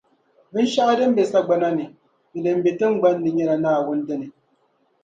Binshɛɣu 0.53 0.93
din 0.99 1.11
be 1.15 1.23
sagbana 1.31 1.69
ni, 1.77 1.85
ni 2.31 2.39
din 2.43 2.57
be 2.63 2.69
tiŋgbani 2.79 3.19
ni 3.23 3.29
nyɛla 3.35 3.55
Naawuni 3.63 4.03
dini. 4.07 4.27